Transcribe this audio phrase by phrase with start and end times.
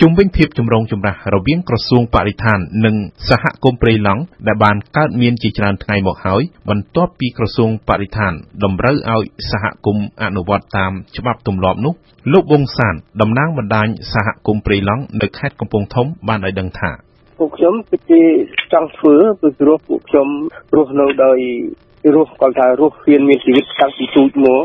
[0.00, 2.96] ជុំវិញភាពចម្រូងចម្រាសរវាងក្រសួងបរិស្ថាន និង
[3.28, 8.32] សហគមន៍ព្រៃឡង់ដែលបានកើតមានជាច្រើនថ្ងៃមកហើយ បន្ទាប់ពីក្រសួងបរិស្ថាន
[8.64, 11.94] តម្រូវឲ្យសហគមន៍អនុវត្តតាមច្បាប់ទម្លាប់នោះ
[12.32, 16.90] លោកវង្សសានតំណាងបណ្ដាញសហគមន៍ព្រៃឡង់នៅខេត្តកំពង់ធំបានឲ្យដឹងថា
[17.38, 18.22] ពួកខ្ញុំពិតជា
[18.72, 20.28] ចង់ធ្វើពីព្រោះពួកខ្ញុំ
[20.76, 21.38] រស់នៅដោយ
[22.14, 24.62] រស់គាត់ថារស់ហ៊ានមានជីវិតតាំងពីទូចមក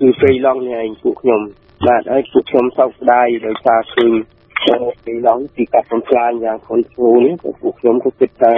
[0.00, 1.40] គឺព្រៃឡង់នេះឯងពួកខ្ញុំ
[1.86, 4.12] បាទហើយពួកខ្ញុំសោកស្ដាយដោយសារឃើញ
[5.04, 8.52] ពីឡង់ពីកាត់បំផ្លាញយ៉ាងធ្ងន់ធ្ងរនេះពួកខ្ញុំក៏គិតថា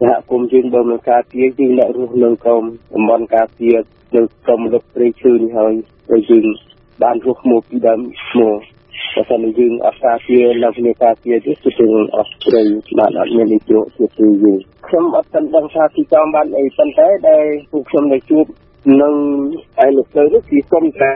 [0.00, 3.76] សហគមន៍យើងបើមិនការពារយើងអ្នករស់នៅក្រុមតំបន់ការពារ
[4.16, 5.72] នៅក្រុមលុបព្រៃឈើនេះហើយ
[6.10, 6.46] ហើយយើង
[7.02, 8.00] បានរស់មកពីដើម
[8.38, 8.58] មក
[9.14, 12.62] បើសិនយើងអត់ការពារនៅក្នុងការពារនេះគឺយើងអត់ព្រៃ
[12.98, 18.44] បានអត់មាននិយោជន៍គឺយើងខ្ញុំអត់ទាន់ដឹងថាទីចំបានអីប៉ុន្តែដែលពួកខ្ញុំได้ជួប
[19.00, 19.08] នៅ
[19.84, 21.10] ឯលោកលើនេះគឺសុំថា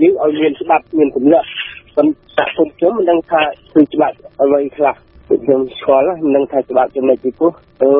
[0.00, 1.48] យើងឲ្យមានច្បាប់មានទម្លាប់
[1.96, 3.42] ប៉ុន្តែពួកខ្ញុំមិនដឹងថា
[3.74, 4.94] គឺច្បាប់អ្វីខ្លះ
[5.28, 7.52] ពួកខ្ញុំស្គាល់មិនដឹងថាច្បាប់ចំណុចពីព្រោះ
[7.82, 7.90] អឺ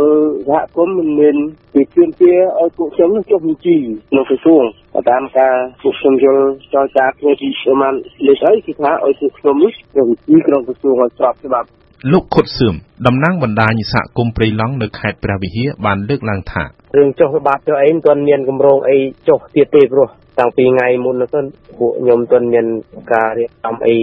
[0.48, 1.36] សហគមន៍មិនមាន
[1.72, 3.76] ពីជឿនជាឲ្យពួកខ្ញុំចុះបញ្ជី
[4.16, 4.64] នៅក្រសួង
[5.10, 7.94] តាមការពួកខ្ញុំយល់ចរចាគ្នាពីប្រហែល
[8.26, 11.68] លេខហើយគឺថាឲ្យពួកខ្ញុំនេះចុះបញ្ជីក្នុងក្រសួងឲ្យស្របច្បាប់
[12.12, 12.74] លោកខុតសឿម
[13.06, 16.64] តំណាងបណ្ដាញសហគមន៍ព្រៃឡង់នៅខេត្តព្រះវិហារបានលើកឡើងថា
[16.96, 20.08] រឿងចុះល្បាតចុះអីមិនទាន់មានកម្រងអីចុះទៀតទេព្រោះ
[20.38, 21.40] តាំងពីថ្ងៃមុននោះទៅ
[21.78, 22.66] ពួកខ្ញុំទាន់មាន
[23.12, 23.96] ការរៀបចំអី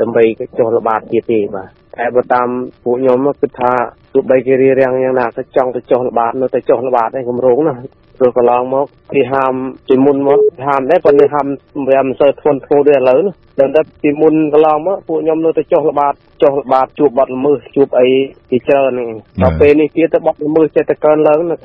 [0.00, 0.24] ដើម្បី
[0.58, 2.48] ចុះល្បាតទៀតទេបាទតែបើតាម
[2.82, 3.72] ពួកខ្ញុំគិតថា
[4.12, 7.76] ទោះបីជារៀបរៀងយ៉ាងណាក៏ចង់ទៅចុះល្បាតនៅតែចុះល្បាតឯងកម្រងណា
[8.20, 9.54] ព្រោះកន្លងមកគេហាម
[9.88, 11.46] ពីមុនមកហាមដែរប៉ុន្តែហាម
[11.90, 18.08] វាមិនសូវធ្ងន់ធ្ងរដូចឥឡូវនោះដល់តែពីមុនកន្លងមកពួកខ្ញុំនៅតែចុះល្បាតចុះល្បាតជួបបាត់ល្មើសជួបអី
[18.50, 19.10] ជាច្រើនហ្នឹង
[19.42, 21.56] ដល់ពេលនេះទៀតទៅបាត់ល្មើសចិត្តតែកើនឡើងនៅ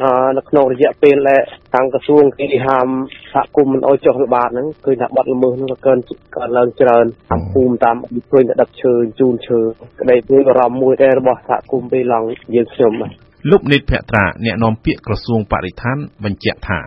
[0.49, 1.41] ក្នុងរយៈពេលដែល
[1.73, 2.87] ខាងក្រសួងគេហាម
[3.33, 5.99] សហគមន៍មិនអោយចុះល្បាតហ្នឹងគឺថាបាត់ល្មើសហ្នឹងក៏កើន
[6.35, 7.97] កើនឡើងច្រើនតាមភូមិតាម
[8.31, 9.59] ឃើញតែដឹកឈើជូនឈើ
[9.99, 13.11] ក្តីព្រួយបារម្ភមួយដែររបស់សហគមន៍ពេលឡងយើងខ្ញុំបាទ
[13.51, 16.79] លោកនេតភក្ត្រាអ្នកនាំពាក្យក្រសួងបរិស្ថានបញ្ជាក់ថា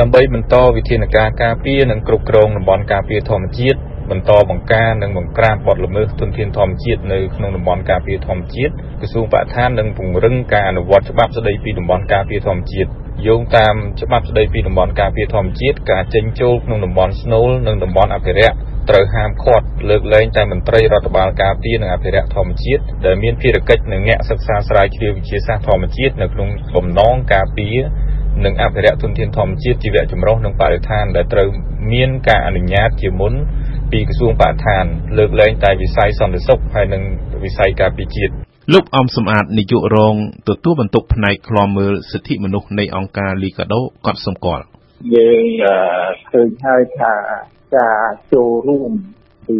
[0.00, 3.78] ដើម្បីបន្តវិធានការការពារនិងគ្រប់គ្រងតំបន់ការពារធម្មជាតិ
[4.10, 12.90] បន្តបង្ការនិងបង្ក្រាបបទល្មើសទុនធានធម្មជាតិនៅក្នុងតំបន់ការពារធម្មជាតិក្រសួងបរិស្ថាននឹងពង្រឹងការអនុវត្តច្បាប់ស្តីពីតំបន់ការពារធម្មជាតិ
[13.26, 18.56] យោងតាមច្បាប់ស្តីពីតំបន់ការពារធម្មជាតិការចេញចូលក្នុងតំបន់ស្នូលនិងតំបន់អភិរក្ស
[18.90, 27.76] ត្រូវហាមឃាត់លើកលែងតែមន្ត្រីរដ្ឋបាលការពារនិងអភិរក្សធម្មជាតិដែលមានភារកិច្ចនិងអ្នកសិក្សាស្រាវជ្រាវវិទ្យាសាស្ត្រធម្មជាតិនៅក្នុងបំណងការពារ
[28.44, 31.48] និងអភិរក្សធនធានធម្មជាតិជីវៈចម្រុះនិងបរិស្ថានដែលត្រូវ
[31.92, 33.34] មានការអនុញ្ញាតជាមុន
[33.92, 34.84] ពីក្រសួងបរិស្ថាន
[35.18, 37.02] លើកលែងតែវិស័យសន្តិសុខហើយនិង
[37.44, 38.32] វិស័យការពារជាតិ
[38.72, 40.14] លោកអំសំអាតនាយករង
[40.48, 44.64] ទទួលបន្ទុកផ្នែកឃ្លាំមើលសិទ្ធិមនុស្សនៃអង្គការលីកាដូក៏សម្គាល់
[45.14, 45.44] យើង
[46.30, 47.12] ឃើញហើយថា
[47.76, 48.92] ការចូលរួម
[49.48, 49.58] ពី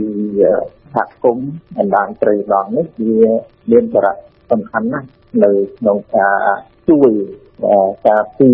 [0.95, 3.21] សហគមន៍បណ្ដាញត្រីឡង់នេះវា
[3.71, 4.15] មានសារៈ
[4.51, 5.09] សំខាន់ណាស់
[5.45, 6.39] នៅក្នុងការ
[6.89, 7.13] ជួយ
[8.09, 8.51] ការពី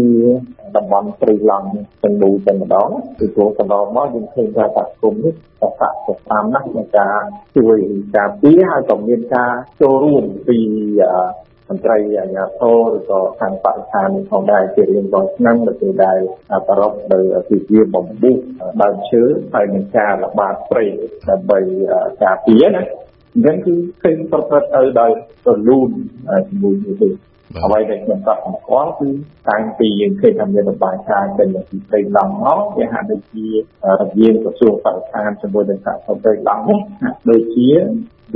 [0.76, 1.70] តំបន់ព្រៃឡង់
[2.02, 7.20] ទាំងមូលតែម្ដងពីព្រោះកន្លងមកយើងឃើញថាសហគមន៍នេះក៏សាក់ទៅតាមណាស់ក្នុងការ
[7.56, 7.78] ជួយ
[8.16, 10.58] ការពីហើយក៏មានការចូលរួមពី
[11.68, 16.18] មន្ត្រីអាជ្ញាធរឬក៏ខាងបរិស្ថានផងដែរជារៀងរាល់ឆ្នាំនៅពេលដែល
[16.68, 18.34] ប្រពនៅទីជាបំពុះ
[18.82, 20.84] ដើមឈើហើយនឹងការល្បាតព្រៃ
[21.28, 21.58] ដើម្បី
[22.24, 22.82] ការពារណា
[23.34, 25.10] អញ្ចឹងគឺឃើញប្រព្រឹត្តទៅដោយ
[25.46, 25.90] រលូន
[26.48, 27.12] ជាមួយនេះ
[27.56, 29.08] អ្វីដែលខ្ញុំកត់សម្គាល់គឺ
[29.48, 37.68] តាំងពីយើងឃើញថាមានរបាយការណ៍ចេញពីព្រៃឡង់មកវាហាក់ដូចជារវាងក្រសួងបរិស្ថានជាមួយនឹងសហគមន៍ព្រៃឡង់នេះហាក់ដូចជា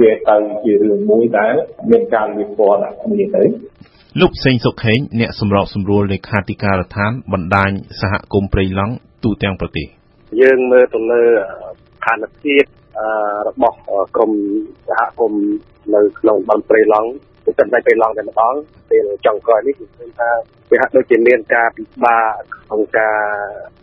[0.00, 1.54] វាទៅជារឿងមួយដែល
[1.90, 3.42] មានការលៀបពណ៌ដាក់គ្នាទៅ
[4.20, 8.94] លោកផ្សេងសុខេងអ្នកសម្របសម្រួលលេខាធិការដ្ឋានបណ្ដាញសហគមន៍ព្រៃឡង់
[9.24, 9.86] ទូទាំងប្រទេស
[10.40, 12.64] យើងមើលទៅលើស្ថានភាព
[13.48, 13.76] របស់
[14.16, 14.32] ក្រម
[14.88, 15.44] សហគមន៍
[15.94, 17.08] នៅក្នុងតំបន់ព្រៃឡង់
[17.44, 18.54] គឺតែពេលឡងតែម្ដង
[18.90, 20.30] ពេលចុងក្រោយនេះគឺឃើញថា
[20.70, 23.18] វាហាក់ដូចជាមានការពិបាកក្នុងការ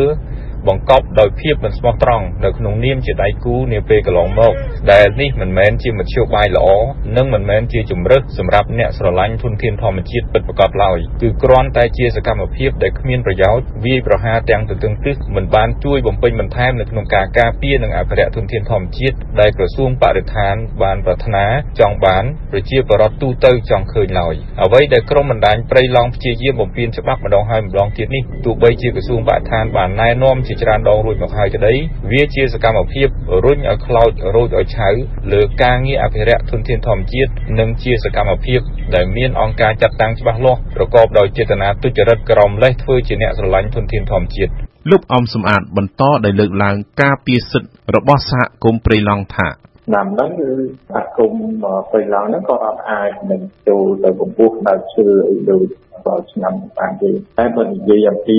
[0.69, 4.53] បង្កប់ដោយភាពមិនស្មោះត្រង់នៅក្នុងនាមជាដៃគូនាពេលកន្លងមក
[4.93, 6.69] ដែលនេះមិនមែនជាមធ្យោបាយល្អ
[7.17, 21.45] និងមិនមែនជាជំរើសសម្រាប់អ្នកស្រឡាញ់ធនធានធម្មជាតិពិតប្រាកដឡើយគឺគ្រាន់តែជាសកម្មភាពដែលគ្មានប្រយោជន៍វាយប្រហារទាំងទទឹងទឹះមិនបានជួយបំពេញបន្ថែមនៅក្នុងការការពារនិងអភិរក្សធនធានធម្មជាតិដែលក្រសួងបរិស្ថានបានប្រាថ្នា
[21.81, 31.75] ចង់បានប្រជាពលរដ្ឋទូទៅចង់ឃើញឡើយអ្វីដែលក្រមបណ្ដាញព្រៃឡង់ព្យាយាមបំពានច្បាប់ម្ដងហើយម្ដងទៀតនេះទោះបីជាក្រសួងបរិស្ថានបានណែនាំជាច្រើនដងរួចមកហើយក្តី
[32.13, 33.09] វាជាសកម្មភាព
[33.45, 34.89] រុញឲ្យខ្លោចរូចឲ្យឆៅ
[35.33, 38.61] លើការងារអភិរក្សធនធានធម្មជាតិនិងជាសកម្មភាព
[38.95, 44.53] ដែលមានអង្គការចាត់តាំងច្បាស់លាស់ប្រកបដោយចេតនាទុច្ចរិតក្រមលេះធ្វើជាអ្នកស្រឡាញ់ធនធានធម្មជាតិ
[44.91, 49.49] លោកអំសំអាតបន្តដោយលើកឡើងការពារសិទ្ធិរបស់សហគមន៍ព្រៃឡង់ថា
[49.89, 50.49] ឆ្នាំហ្នឹងគឺ
[50.91, 51.51] សហគមន៍
[51.91, 55.67] ព្រៃឡង់ហ្នឹងក៏អត់អាចនឹងចូលទៅបំពុះដល់ឈើអីដូច
[56.09, 58.39] ដល់ឆ្នាំបានទេតែបើនិយាយអំពី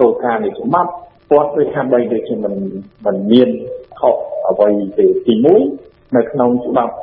[0.00, 0.90] គោលការណ៍នៃច្បាប់
[1.30, 2.54] គាត់ដូចថាបីដូចជាមិន
[3.06, 3.48] មិនមាន
[4.00, 4.14] ខុស
[4.48, 4.68] អ្វី
[4.98, 5.34] ទេទី
[5.74, 6.94] 1នៅក្នុងច្បាប់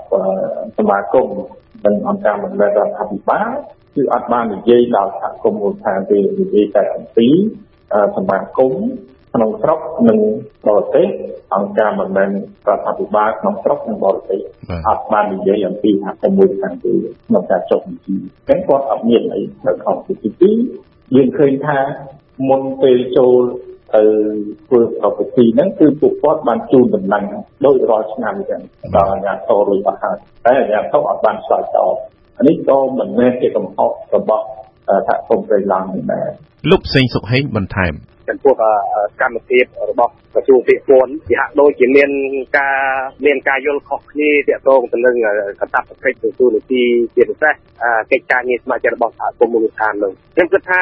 [0.78, 1.28] សមាគម
[1.86, 3.50] និងអង្គការមិនមែនរដ្ឋាភិបាល
[3.96, 7.28] គឺអត់បាននិយាយដល់សហគមន៍មូលដ្ឋានទេនិយាយតែអំពី
[8.16, 8.74] សមាគម
[9.34, 9.80] ក្នុងស្រុក
[10.10, 10.20] និង
[10.68, 11.08] បរទេស
[11.56, 12.30] អង្គការមិនមែន
[12.68, 14.40] រដ្ឋាភិបាលក្នុងស្រុកនិងបរទេស
[14.90, 16.94] អត់បាននិយាយអំពីសហគមន៍មូលដ្ឋានទេ
[17.28, 18.16] ក្នុងការចុះបញ្ជី
[18.48, 20.14] តែគាត់អត់មានអីនៅក្នុងទី
[20.72, 21.80] 2យើងឃើញថា
[22.50, 23.42] មុនពេលចូល
[23.96, 24.02] ទៅ
[24.68, 27.24] ធ្វើប្រពៃហ្នឹងគឺពួកគាត់បានជូនដំណឹង
[27.66, 28.62] ដោយរាល់ឆ្នាំអញ្ចឹង
[28.96, 31.96] ដល់អាជ្ញាធររួចអស់ហើយតែអាជ្ញាធរអត់បានឆ្លើយតប
[32.38, 34.46] អានេះក៏មិនមែនជាកំហុសរបស់
[35.08, 36.30] សហគមន៍ព្រៃឡង់ដែរ
[36.72, 37.94] លោកផ្សេងសុខហេងបន្ថែម
[38.30, 38.54] ចំពោះ
[39.22, 42.10] កម្មភាពរបស់ក្រសួងពាក់ព័ន្ធវាហាក់ដូចជាមាន
[42.58, 42.78] ការ
[43.26, 45.16] មានការយល់ខុសគ្នាទាក់ទងទៅនឹង
[45.62, 46.84] កតាបកិច្ចទទួលនីតិ
[47.16, 47.54] ជាពិសេស
[48.12, 50.82] កិច្ចការងារស្ម័គ្រចិត្តរបស់សហគមន៍មូលដ្ឋាននោះខ្ញុំគិតថា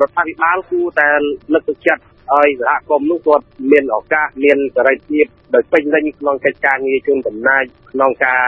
[0.00, 1.08] រដ្ឋាភិបាលគួរតែ
[1.52, 2.02] លើកទឹកចិត្ត
[2.38, 7.62] ឲ្យសហគមន៍នោះគាត់មានឱកាសមានសេរីភាពដោយពេញលេញក្នុងកិច្ចការងារជូនដំណើរ
[7.92, 8.42] ក្នុងការ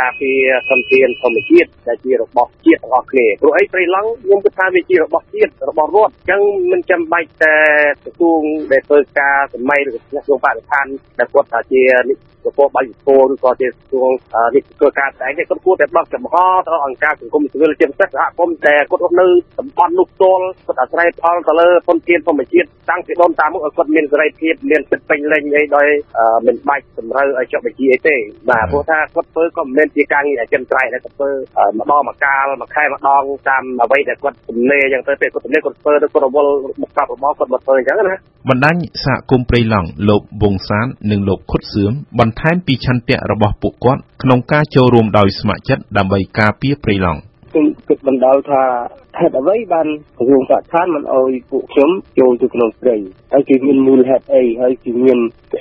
[0.00, 6.40] ការពារធនធានធម្មជាតិដែលជារបស់ជាតិទាំងអស់គ្នាព្រោះអីព្រៃឡង់ខ្ញុំគិតថាវាជារបស់ជាតិរបស់រដ្ឋអញ្ចឹង
[6.72, 7.56] មិនចាំបាច់តែ
[8.02, 8.42] ក្រសួង
[8.72, 10.86] ដែលធ្វើការសម័យឬក្រសួងបរិស្ថាន
[11.18, 11.82] ដែលគាត់ថាជា
[12.44, 14.10] ប្រព័ន្ធបាយពរឬក៏ជាក្រសួង
[14.54, 16.34] នេះធ្វើការតែគេគាត់គួរតែបោះចំហ
[16.68, 19.26] ទៅអង្គការសង្គមស៊ីវិលជាពិសេសសហគមន៍ដែលគាត់រស់នៅ
[19.58, 25.86] តំបន់នោះផ្ទាល់គាត់អាស្រ័យផលទៅលើធនធានធម្មជាតិតាំងពីដូនតាមកឲ្យគាត់មានសេរីភាពមានសិទ្ធិពេញលេញអីដោយ
[26.46, 28.16] មិនបាច់តម្រូវឲ្យចុះបញ្ជីអីទេ
[28.50, 31.30] បាទព្រោះថាគាត់ធ្វើក៏មិនមែនជាការងារអចិន្ត្រៃយ៍ដែលគាត់ធ្វើ
[31.78, 38.16] ម្ដងមួយកាលមួយខែម្ដងតាមអ្វីដែលគាត់ទំនេរអញ្ចឹងទៅពេលគាត់ទំនេរគាត់ធ្វើទៅគាត់រវល់មុខកាប់របស់គាត់មកធ្វើអញ្ចឹងណា
[38.50, 47.20] បណ្ដាញសហគមន៍ព្រៃឡង់លោកវងសាននិងលោកខុតសឿមបន្ថែមពីឆន្ទៈរបស់ពួកគាត់ក្នុងការចូលរួមដោយស្ម័គ្រចិត្តដើម្បីការពារព្រៃឡង់
[47.56, 48.62] ខ្ញុំគិតបណ្ដោយថា
[49.20, 49.86] ហេតុអ្វីបាន
[50.18, 52.96] ក្រសួងបរិស្ថានមិនអោយពួកខ្ញុំចូលទៅក្នុងព្រៃ
[53.32, 55.18] ហើយគេមានមូលហេតុអីហើយគេមាន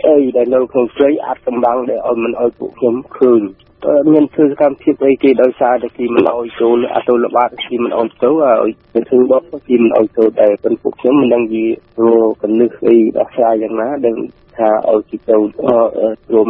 [0.08, 3.42] អីដែលនៅក្នុងព្រៃអាចកំបាំងដែលអោយមិនអោយពួកខ្ញុំឃើញ
[4.12, 14.16] មានធ្វើសកម្មភាពអីគេដោយសារតែគេមិនអោយចូលអតុលបាតគេមិនអោយចូលឲ្យទៅធ្វើបបគេមិនអោយចូលតែប៉ុន្តែពួកខ្ញុំមិនដឹងជារកកលឹះអីដោះស្រាយយ៉ាងណាដែល
[14.58, 15.42] ថាឲ្យគេចូល
[16.34, 16.50] រួម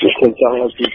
[0.00, 0.86] ខ្ញុំចង់ឲ្យគេ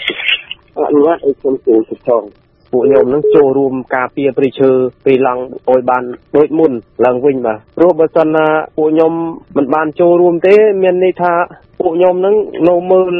[0.77, 2.23] អនុញ្ញាតឲ្យខ្ញុំចូលទៅផង
[2.71, 4.71] ពួកខ្ញុំនឹងចូលរួមការពារព្រៃឈើ
[5.05, 6.03] ពេលឡើងឲ្យបាន
[6.37, 6.71] ដូចមុន
[7.05, 8.47] ឡើងវិញបាទព្រោះបើសិនណា
[8.77, 9.13] ពួកខ្ញុំ
[9.57, 11.33] មិនបានចូលរួមទេ មានន័យថា
[11.79, 12.35] ពួកខ្ញុំនឹង
[12.69, 13.13] នៅមើល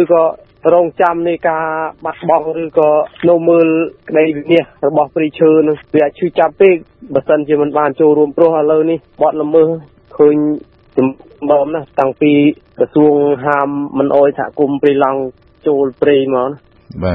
[0.00, 0.24] ឬក៏
[0.74, 1.64] រងចាំនៃការ
[2.04, 2.90] បាត់បង់ឬក៏
[3.28, 3.68] នៅមើល
[4.08, 6.76] ក្តីវិនិច្ឆ័យរបស់ព្រៃឈើនឹងវាអាចឈឺចាប់ពេក
[7.14, 9.68] បើសិនជាមិនបានចូលរួមព្រោះឥឡូវនេះបាត់ល្មើស
[10.16, 10.36] ឃើញ
[10.96, 12.32] ចម្បងណាស់តាំងពី
[12.78, 13.14] ក្រសួង
[13.46, 13.68] ហាម
[13.98, 15.20] មិនអោយសហគមន៍ព្រៃឡង់
[15.66, 16.50] ចូលព្រៃមក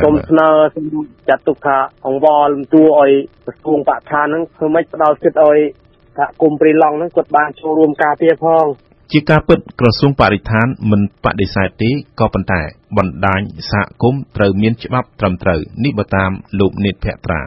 [0.03, 0.85] សូមស្នើសូម
[1.29, 3.11] ចាត់ទុកថាអង្វរលំទួឲ្យ
[3.45, 5.59] ក្រសួងបរិស្ថានហ្នឹងធ្វើម៉េចផ្ដល់សិទ្ធិឲ្យ
[6.17, 8.65] សហគមន៍ព្រៃឡង់ហ្នឹងគាត់បានចូលរួមការពារផង
[9.11, 12.61] ជាការពិតក្រសួងបរិស្ថានមិនបដិសេធទេក៏ប៉ុន្តែ
[12.97, 17.41] បណ្ដាញសហគមន៍ត្រូវមានច្បាប់ត្រឹមត្រូវនេះបើតាមលោកនេតភក្ត្រា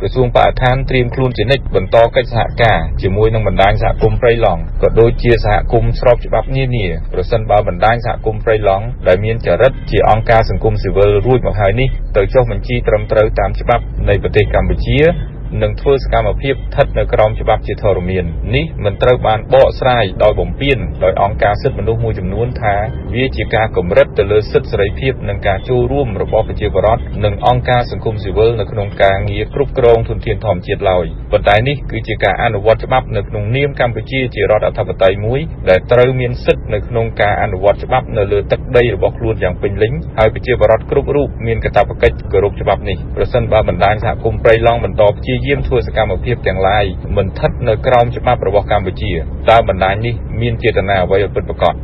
[0.00, 14.98] ក្រសួងបរិស្ថានត្រៀមខ្លួនជានិច្ចបន្តកិច្ចសហការជាមួយនឹងបណ្ដាញសហគមន៍ព្រៃឡង់ក៏ដូចជាសហគមន៍ស្របច្បាប់នានាប្រសិនបើបណ្ដាញសហគមន៍ព្រៃឡង់ដែលមានចរិតជាអង្គការសង្គមស៊ីវិលរួចមកហើយនេះទៅចុះបញ្ជីត្រឹមត្រូវតាមច្បាប់នៃប្រទេសកម្ពុជា
[15.62, 22.76] និងធ្វើសកម្មភាពស្ថិតនៅក្រោមច្បាប់ជាធរមាននេះមិនត្រូវបានបកស្រាយដោយបំពានដោយអង្គការសិទ្ធិមនុស្សមួយចំនួនថា
[23.14, 46.84] វាជាការកម្រិតទៅលើសិទ្ធិសេរីភាពនិងការចូលរួមរបស់ប្រជាពលរដ្ឋនិងអង្គការសង្គមស៊ីវិលនៅក្នុងការងារគ្រប់គ្រងធនធានធម្មជាតិឡើយប៉ុន្តែនេះគឺជាការអនុវត្តច្បាប់នៅក្នុងនាមកម្ពុជាជារដ្ឋអធិបតេយ្យមួយដែលត្រូវមានសិទ្ធិនៅក្នុងការអនុវត្តច្បាប់នៅលើទឹកដីរបស់ខ្លួនយ៉ាងពេញលេញហើយប្រជាពលរដ្ឋគ្រប់រូបមានកាតព្វកិច្ចគោរពច្បាប់នេះប្រសិនបើបណ្ដាញសហគមន៍ព្រៃឡង់បន្តព្យាយាមធ្វើសកម្មភាពទាំងឡាយ
[47.16, 49.12] មិនស្ថិតនៅក្រោមច្បាប់របស់កម្ពុជា
[49.50, 51.74] តើបណ្ដាញនេះមានចេតនាអ្វីឲ្យពិតប្រាកដ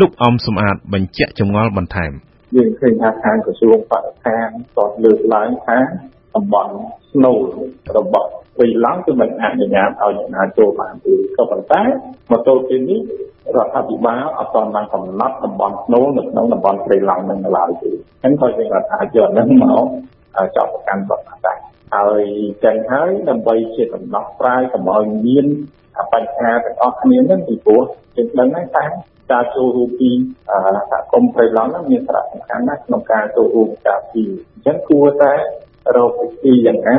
[0.00, 2.12] លោកអំសំអាតបញ្ជាក់ចម្ងល់បន្ថែម
[2.56, 5.78] យើងឃើញថាខាងក្រសួងបរិស្ថានក៏លើកឡើងថា
[6.34, 6.72] តំបន់
[7.12, 7.40] ស្នូល
[7.96, 11.82] របស់ព្រៃឡង់គឺមិនអនុញ្ញាតឲ្យអ្នកណាចូលបានទេក៏ប៉ុន្តែ
[12.30, 13.00] មកទល់ពេលនេះ
[13.56, 17.90] រដ្ឋាភិបាលអត់ទាន់បានកំណត់តំបន់ស្នូលនៅក្នុងតំបន់ព្រៃឡង់នឹងឡើយទេ
[18.24, 19.86] អញ្ចឹងក៏យើងអាចយកនឹងមក
[20.56, 21.58] ចាប់ប្រកាន់បទដែរ
[21.94, 22.22] ហើយ
[22.64, 25.46] ចឹងហើយដើម្បីជាដំណោះស្រាយកុំឲ្យមាន
[26.12, 27.82] បញ្ហាទាំងអស់គ្នានឹងពីព្រោះ
[28.16, 28.84] យើងដឹងហើយថា
[29.32, 30.10] ការចូលរួមពី
[30.48, 34.22] សហគមន៍ព្រៃឡង់មានសារៈសំខាន់ណាស់ក្នុងការចូលរួមការពី
[34.52, 35.34] អញ្ចឹងគួរតែ
[35.96, 36.98] រកវិធីយ៉ាងណា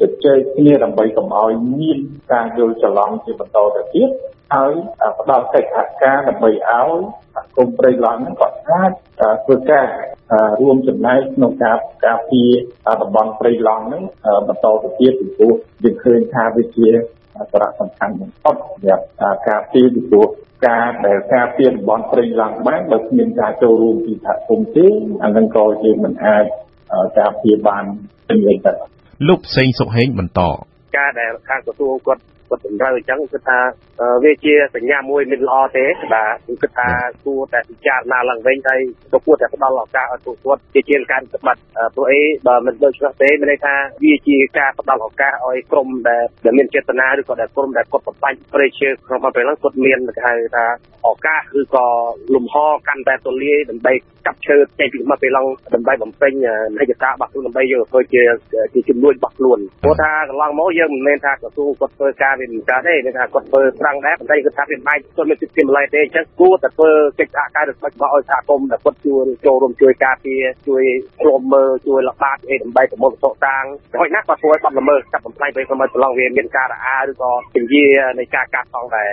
[0.00, 1.98] ជជែកគ្នាដើម្បីកុំឲ្យមាន
[2.32, 4.08] ការយល់ច្រឡំជាបន្តទៅទៀត
[4.54, 4.72] ហើយ
[5.20, 7.00] ផ្ដល់កិច្ចសហការដើម្បីឲ្យ
[7.34, 8.90] សហគមន៍ព្រៃឡង់ហ្នឹងក៏អាច
[9.44, 9.86] ធ្វើការ
[10.60, 12.50] រួមចំណែកក្នុងការការពារ
[13.02, 14.02] តំបន់ព្រៃឡង់ហ្នឹង
[14.48, 16.88] បន្តទៅទៀតពីព្រោះយើងឃើញថាវាជា
[17.52, 19.04] សារៈសំខាន់បំផុតសម្រាប់
[19.48, 20.26] ការពារពីព្រោះ
[20.68, 24.86] ការដែលការពារតំបន់ព្រៃឡង់បានបើគ្មានការចូលរួមពីសហគមន៍ទេ
[25.22, 26.44] អានឹងក៏យើងមិនអាច
[27.18, 27.84] ការពារបាន
[28.28, 28.72] ពេញលេញទៅ
[29.28, 30.40] លោកសេងសុខហេងបន្ត
[30.98, 33.58] ការដែលខាងក្រសួងគាត់ គាត់តម្រូវអញ្ចឹងគឺថា
[34.24, 36.90] វាជាសញ្ញាមួយមិនល្អទេបាទគឺគិតថា
[37.24, 38.80] គួរតែពិចារណាឡើងវិញហើយ
[39.12, 41.62] ក៏គួរតែផ្ដល់ឱកាសឲ្យពួកគាត់ជាជាងការប្រតិបត្តិ
[41.94, 43.74] ព្រោះអីបើមិនដូចនោះទេមានន័យថា
[44.04, 50.66] វាជាការផ្ដល់ឱកាសឲ្យក្រុមដែលដែលមានចេតនាឬក៏ដែលក្រុមដែលគាត់បំបញ្ញព្រៃឈើក្នុងពេលហ្នឹងគាត់មានគេហៅថា
[51.06, 51.86] ឱកាសឬក៏
[52.34, 52.54] លំហ
[52.88, 53.92] កាន់តែទូលាយដើម្បី
[54.26, 56.32] កាប់ឈើចេញពីមកពេលឡងដើម្បីបំពេញ
[56.78, 58.22] នីតិការបស់ខ្លួនដើម្បីយកធ្វើជា
[58.72, 70.84] ជាជំនួយរបស់ខ្លួនព្រោះថាកន្លងមកយើងមិនមែនថាក្រសួងគាត់ធ្វើការវាមិនកើតទេគេថាគាត់ធ្វើត្រង់ដែរប៉ុន្តែគាត់ថាវាបែកទុនមានសិទ្ធិម្ល៉េះទេអញ្ចឹងគួរតែធ្វើកិច្ចសហការរបស់របស់ឲ្យសហគមន៍ដែលគាត់ជួយចូលរួមជួយការពារជួយ
[71.20, 73.64] ឃ្លាំមើលជួយល្បាតអីដើម្បីប្រមូលតុតាំង
[74.00, 77.86] ហើយណាគាត់ធ្វើឲ្យបាត់ល្មើសកាប់បំផ្លាញពេលក្នុងប្រឡងវាមានការរអាឬក៏ពញា
[78.18, 79.12] នៃការកាប់ផងដែរ